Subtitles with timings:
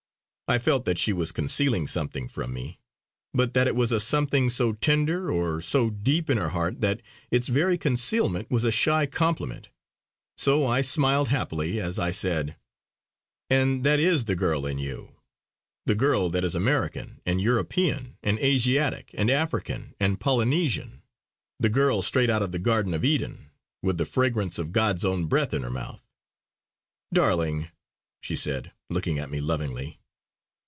[0.47, 2.77] I felt that she was concealing something from me;
[3.33, 7.01] but that it was a something so tender or so deep in her heart that
[7.29, 9.69] its very concealment was a shy compliment.
[10.37, 12.57] So I smiled happily as I said:
[13.49, 15.15] "And that is the girl in you.
[15.85, 21.01] The girl that is American, and European, and Asiatic, and African, and Polynesian.
[21.61, 25.27] The girl straight out of the Garden of Eden, with the fragrance of God's own
[25.27, 26.05] breath in her mouth!"
[27.13, 27.69] "Darling!"
[28.19, 29.97] she said, looking at me lovingly.